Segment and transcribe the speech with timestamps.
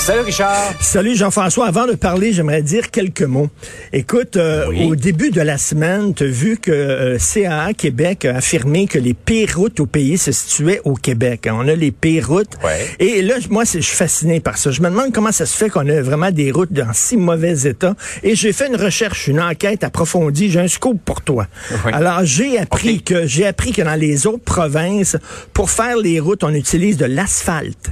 [0.00, 0.74] Salut Richard.
[0.80, 1.66] Salut Jean-François.
[1.66, 3.48] Avant de parler, j'aimerais dire quelques mots.
[3.92, 4.86] Écoute, euh, Oui.
[4.86, 8.98] au début de la semaine, tu as vu que euh, CAA Québec a affirmé que
[8.98, 11.46] les pires routes au pays se situaient au Québec.
[11.52, 12.54] On a les pires routes.
[12.64, 12.86] Ouais.
[12.98, 14.70] Et là, moi, c'est- je suis fasciné par ça.
[14.70, 17.60] Je me demande comment ça se fait qu'on a vraiment des routes dans si mauvais
[17.68, 17.94] état.
[18.22, 20.50] Et j'ai fait une recherche, une enquête approfondie.
[20.50, 21.46] J'ai un scoop pour toi.
[21.84, 21.92] Oui.
[21.92, 25.16] Alors, j'ai appris que j'ai appris que dans les autres provinces,
[25.52, 27.90] pour faire les routes, on utilise de l'asphalte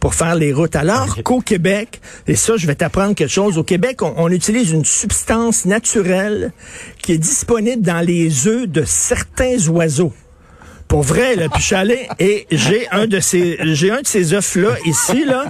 [0.00, 0.74] pour faire les routes.
[0.76, 4.70] Alors qu'au Québec, et ça, je vais t'apprendre quelque chose, au Québec, on, on utilise
[4.72, 6.52] une substance naturelle
[7.02, 10.12] qui est disponible dans les œufs de certains oiseaux.
[10.88, 14.06] Pour vrai, là, puis je suis allé et j'ai un de ces, j'ai un de
[14.06, 15.44] ces œufs-là ici, là,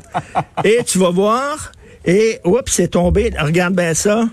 [0.65, 1.73] et tu vas voir,
[2.05, 4.29] et, oups, c'est tombé, regarde bien ça.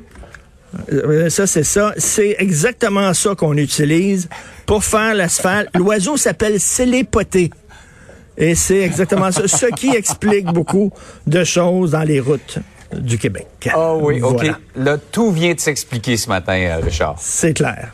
[0.92, 1.94] Euh, Ça, c'est ça.
[1.98, 4.28] C'est exactement ça qu'on utilise
[4.66, 5.70] pour faire l'asphalte.
[5.76, 7.52] L'oiseau s'appelle célépoté.
[8.38, 9.48] Et c'est exactement ça.
[9.48, 10.92] Ce qui explique beaucoup
[11.26, 12.60] de choses dans les routes
[12.94, 13.48] du Québec.
[13.74, 14.46] Ah oui, OK.
[14.76, 17.16] Là, tout vient de s'expliquer ce matin, euh, Richard.
[17.20, 17.94] C'est clair.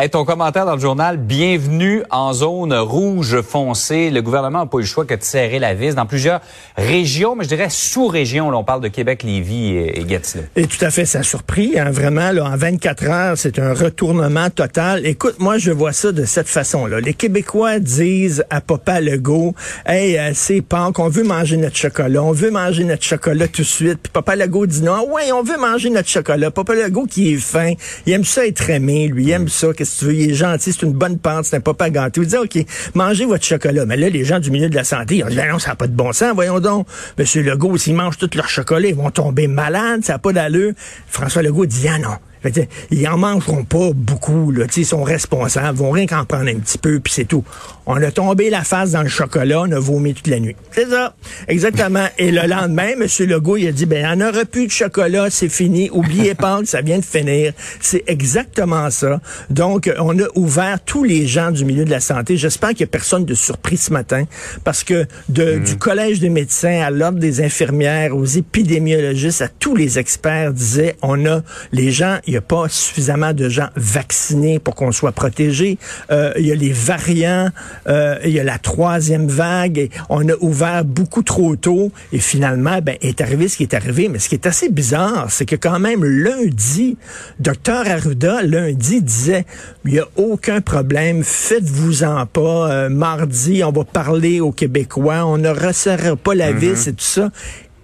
[0.00, 4.10] Hey, ton commentaire dans le journal, bienvenue en zone rouge foncée.
[4.10, 6.40] Le gouvernement n'a pas eu le choix que de serrer la vis dans plusieurs
[6.76, 8.48] régions, mais je dirais sous-régions.
[8.48, 10.44] Là, on parle de Québec, Lévis et, et Gatineau.
[10.54, 13.74] Et tout à fait, ça a surpris, hein, vraiment, là, en 24 heures, c'est un
[13.74, 15.04] retournement total.
[15.04, 17.00] Écoute, moi, je vois ça de cette façon-là.
[17.00, 22.22] Les Québécois disent à Papa Legault, hey, euh, c'est Pâques, on veut manger notre chocolat,
[22.22, 23.98] on veut manger notre chocolat tout de suite.
[24.00, 26.52] Puis Papa Legault dit non, ouais, on veut manger notre chocolat.
[26.52, 27.72] Papa Legault qui est fin,
[28.06, 30.34] il aime ça être aimé, lui, il aime ça, qu'est-ce que tu veux, il est
[30.34, 32.22] gentil, c'est une bonne pente, c'est un papa gâteau.
[32.22, 32.58] Il dit, OK,
[32.94, 33.86] mangez votre chocolat.
[33.86, 35.70] Mais là, les gens du milieu de la santé, ils ont dit, Ben non, ça
[35.70, 36.86] n'a pas de bon sens, voyons donc.
[37.18, 40.72] Monsieur Legault, s'ils mangent tout leur chocolat, ils vont tomber malades, ça n'a pas d'allure.
[41.08, 42.16] François Legault dit, ah non.
[42.42, 44.66] Fait ils en mangeront pas beaucoup, là.
[44.76, 47.44] Ils sont responsables, ils vont rien qu'en prendre un petit peu, puis c'est tout.
[47.86, 50.56] On a tombé la face dans le chocolat, on a vomi toute la nuit.
[50.72, 51.14] C'est ça.
[51.48, 52.06] Exactement.
[52.18, 53.06] Et le lendemain, M.
[53.26, 55.88] Legault, il a dit, ben, il n'y en aura plus de chocolat, c'est fini.
[55.90, 57.52] Oubliez pas que ça vient de finir.
[57.80, 59.20] C'est exactement ça.
[59.50, 62.36] Donc, on a ouvert tous les gens du milieu de la santé.
[62.36, 64.24] J'espère qu'il n'y a personne de surpris ce matin,
[64.64, 69.74] parce que de, du collège des médecins à l'ordre des infirmières, aux épidémiologistes, à tous
[69.74, 74.58] les experts disaient, on a les gens, il n'y a pas suffisamment de gens vaccinés
[74.58, 75.78] pour qu'on soit protégé.
[76.10, 77.48] Euh, il y a les variants,
[77.88, 79.78] euh, il y a la troisième vague.
[79.78, 83.72] Et on a ouvert beaucoup trop tôt et finalement, ben, est arrivé ce qui est
[83.72, 84.10] arrivé.
[84.10, 86.98] Mais ce qui est assez bizarre, c'est que quand même lundi,
[87.40, 89.46] docteur Arruda lundi disait,
[89.86, 92.70] il n'y a aucun problème, faites-vous-en pas.
[92.70, 96.98] Euh, mardi, on va parler aux Québécois, on ne resserre pas la vis et tout
[96.98, 97.30] ça.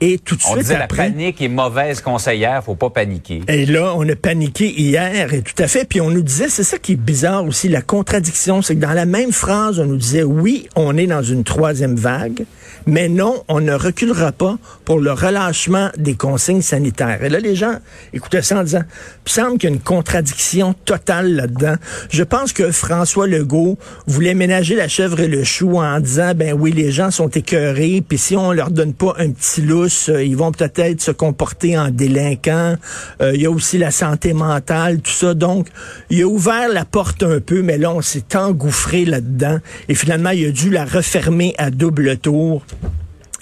[0.06, 1.04] Et tout de On suite disait après.
[1.04, 3.40] la panique est mauvaise conseillère, faut pas paniquer.
[3.48, 5.86] Et là, on a paniqué hier, et tout à fait.
[5.86, 8.92] Puis on nous disait, c'est ça qui est bizarre aussi, la contradiction, c'est que dans
[8.92, 12.44] la même phrase, on nous disait, oui, on est dans une troisième vague,
[12.86, 17.24] mais non, on ne reculera pas pour le relâchement des consignes sanitaires.
[17.24, 17.76] Et là, les gens
[18.12, 18.82] écoutaient ça en disant,
[19.26, 21.76] il semble qu'il y a une contradiction totale là-dedans.
[22.10, 26.52] Je pense que François Legault voulait ménager la chèvre et le chou en disant, ben
[26.52, 30.22] oui, les gens sont écœurés, puis si on leur donne pas un petit lousse, euh,
[30.22, 32.76] ils vont peut-être se comporter en délinquants.
[33.20, 35.34] Euh, il y a aussi la santé mentale, tout ça.
[35.34, 35.68] Donc,
[36.10, 39.58] il a ouvert la porte un peu, mais là, on s'est engouffré là-dedans.
[39.88, 42.62] Et finalement, il a dû la refermer à double tour.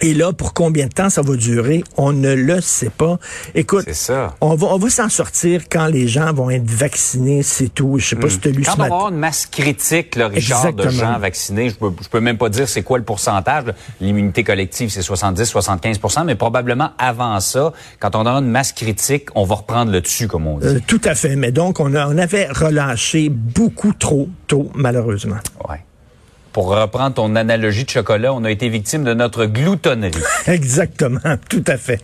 [0.02, 3.18] Et là, pour combien de temps ça va durer, on ne le sait pas.
[3.54, 4.34] Écoute, ça.
[4.40, 7.98] on va, on va s'en sortir quand les gens vont être vaccinés, c'est tout.
[7.98, 10.16] Je sais pas si tu as lu Quand ce on va avoir une masse critique,
[10.16, 11.12] là, Richard, de Exactement.
[11.12, 13.64] gens vaccinés, je peux, je peux même pas dire c'est quoi le pourcentage.
[14.00, 19.44] L'immunité collective, c'est 70-75% mais probablement avant ça, quand on aura une masse critique, on
[19.44, 20.66] va reprendre le dessus, comme on dit.
[20.66, 21.36] Euh, tout à fait.
[21.36, 25.36] Mais donc, on, a- on avait relâché beaucoup trop tôt, malheureusement.
[25.68, 25.76] Ouais.
[26.52, 30.12] Pour reprendre ton analogie de chocolat, on a été victime de notre gloutonnerie.
[30.46, 31.36] Exactement.
[31.48, 32.00] Tout à fait.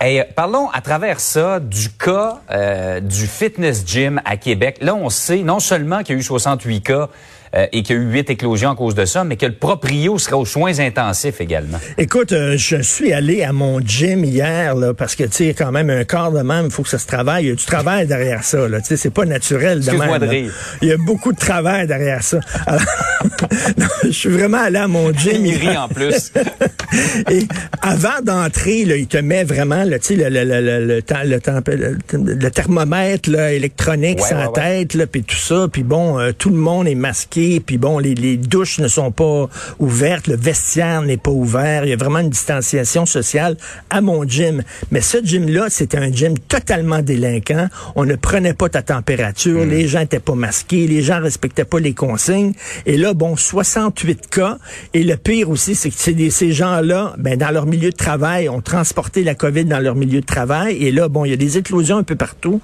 [0.00, 4.78] Hey, euh, parlons à travers ça du cas euh, du fitness gym à Québec.
[4.80, 7.08] Là, on sait non seulement qu'il y a eu 68 cas
[7.54, 9.52] euh, et qu'il y a eu huit éclosions à cause de ça, mais que le
[9.52, 11.78] proprio sera aux soins intensifs également.
[11.98, 15.70] Écoute, euh, je suis allé à mon gym hier, là, parce que, tu sais, quand
[15.70, 17.44] même, un corps de même, il faut que ça se travaille.
[17.44, 18.58] Il y a du travail derrière ça.
[18.68, 20.18] Tu sais, c'est pas naturel de même.
[20.18, 20.52] de rire.
[20.80, 22.40] Il y a beaucoup de travail derrière ça.
[22.66, 22.80] Alors,
[23.78, 26.32] non, je suis vraiment allé à mon gym Il rit en plus.
[27.30, 27.46] Et
[27.80, 31.02] avant d'entrer, là, il te met vraiment là, tu sais, le, le, le, le, le,
[31.02, 31.96] temps- le, temps- le-
[32.34, 34.52] le thermomètre là, électronique Ouais, sans ouais, ouais.
[34.86, 35.66] tête, là, puis tout ça.
[35.72, 37.60] Puis bon, euh, tout le monde est masqué.
[37.60, 39.48] Puis bon, les, les douches ne sont pas
[39.78, 40.26] ouvertes.
[40.26, 41.84] Le vestiaire n'est pas ouvert.
[41.84, 43.56] Il y a vraiment une distanciation sociale
[43.90, 44.62] à mon gym.
[44.90, 47.68] Mais ce gym-là, c'était un gym totalement délinquant.
[47.96, 49.64] On ne prenait pas ta température.
[49.64, 50.86] Les gens étaient pas masqués.
[50.86, 52.52] Les gens respectaient pas les consignes.
[52.86, 54.58] Et là, bon, 68 cas.
[54.94, 55.96] Et le pire aussi, c'est que
[56.30, 60.20] ces gens-là, ben, dans leur milieu de travail, ont transporté la COVID dans leur milieu
[60.20, 60.76] de travail.
[60.84, 62.60] Et là, bon, il y a des éclosions un peu partout.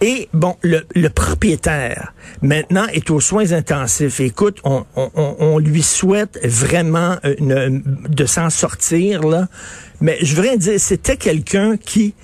[0.00, 2.12] Et bon, le, le propriétaire,
[2.42, 4.20] maintenant, est aux soins intensifs.
[4.20, 9.48] Écoute, on, on, on- lui souhaite vraiment euh, de s'en sortir, là.
[10.00, 12.14] Mais je voudrais dire, c'était quelqu'un qui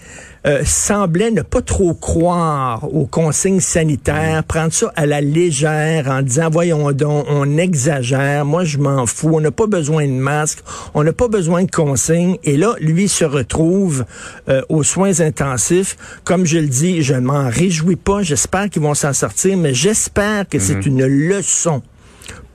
[0.46, 6.22] euh, semblait ne pas trop croire aux consignes sanitaires, prendre ça à la légère en
[6.22, 10.58] disant, voyons donc, on exagère, moi je m'en fous, on n'a pas besoin de masque,
[10.94, 12.38] on n'a pas besoin de consignes.
[12.44, 14.04] Et là, lui se retrouve
[14.48, 15.96] euh, aux soins intensifs.
[16.24, 19.74] Comme je le dis, je ne m'en réjouis pas, j'espère qu'ils vont s'en sortir, mais
[19.74, 21.82] j'espère que c'est une leçon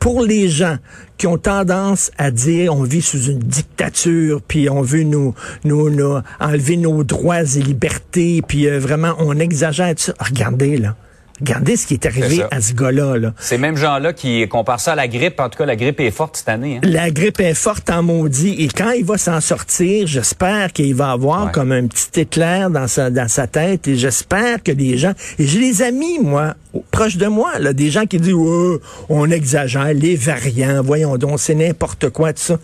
[0.08, 0.78] pour les gens
[1.18, 5.90] qui ont tendance à dire on vit sous une dictature, puis on veut nous, nous,
[5.90, 10.14] nous enlever nos droits et libertés, puis euh, vraiment on exagère tout ça.
[10.18, 10.96] Regardez là,
[11.42, 13.18] regardez ce qui est arrivé à ce gars-là.
[13.18, 13.34] Là.
[13.38, 15.40] Ces mêmes gens-là qui comparent ça à la grippe.
[15.42, 16.78] En tout cas, la grippe est forte cette année.
[16.78, 16.88] hein.
[16.88, 21.12] La grippe est forte en maudit et quand il va s'en sortir, j'espère qu'il va
[21.12, 21.52] avoir Ouais.
[21.52, 25.46] comme un petit éclair dans sa dans sa tête et j'espère que les gens et
[25.46, 29.30] j'ai des amis moi au- proches de moi là des gens qui disent ouais, on
[29.30, 32.60] exagère les variants, voyons donc c'est n'importe quoi tout ça.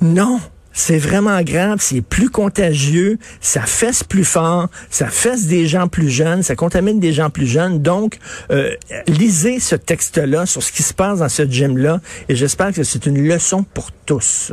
[0.00, 0.40] Non,
[0.72, 6.08] c'est vraiment grave, c'est plus contagieux, ça fesse plus fort, ça fesse des gens plus
[6.08, 7.80] jeunes, ça contamine des gens plus jeunes.
[7.80, 8.18] Donc,
[8.50, 8.74] euh,
[9.06, 13.06] lisez ce texte-là sur ce qui se passe dans ce gym-là et j'espère que c'est
[13.06, 14.52] une leçon pour tous.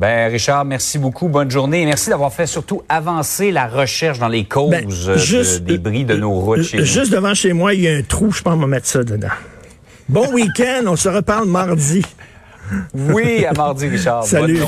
[0.00, 1.28] Ben, Richard, merci beaucoup.
[1.28, 1.82] Bonne journée.
[1.82, 5.76] Et merci d'avoir fait surtout avancer la recherche dans les causes Ben, euh, de- des
[5.78, 6.84] bris de nos routes chez nous.
[6.86, 9.04] Juste devant chez moi, il y a un trou, je pense qu'on va mettre ça
[9.04, 9.28] dedans.
[10.08, 12.02] Bon week-end, on se reparle mardi.
[12.94, 14.24] Oui, à mardi, Richard.
[14.24, 14.54] Salut.
[14.54, 14.62] Bonne